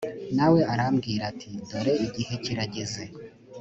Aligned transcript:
na 0.35 0.47
we 0.51 0.59
arambwira 0.73 1.23
ati 1.31 1.47
dore 1.69 1.93
igihe 2.07 2.33
kirageze 2.43 3.03